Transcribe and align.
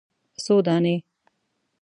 _څو 0.43 0.55
دانې؟ 0.65 0.95